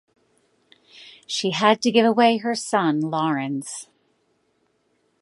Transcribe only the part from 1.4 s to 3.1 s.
had to give away her son